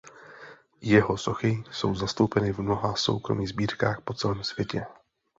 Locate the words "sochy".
1.17-1.63